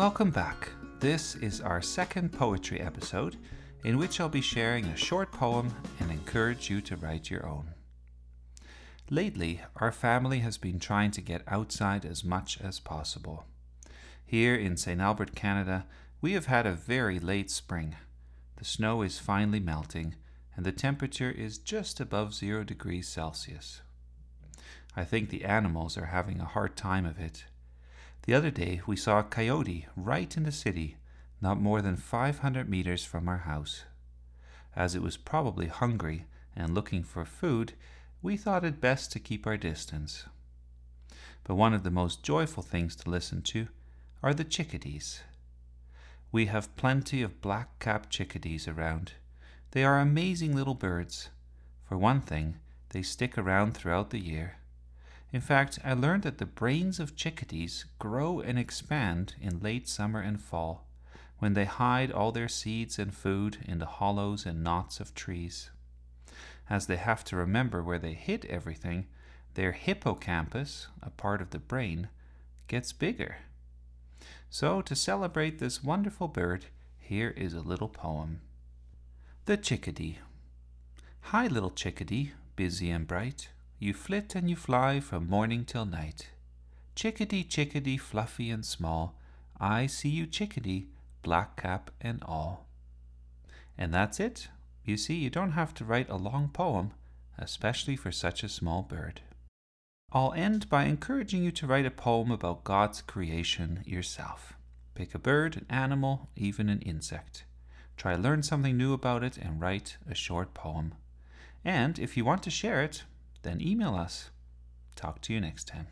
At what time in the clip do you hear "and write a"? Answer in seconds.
109.38-110.14